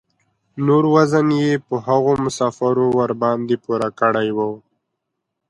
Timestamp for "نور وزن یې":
0.65-1.51